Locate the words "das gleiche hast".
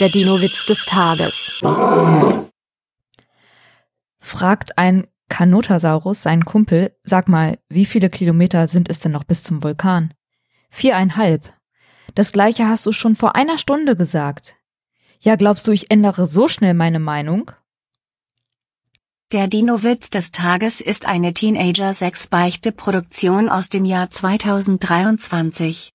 12.16-12.84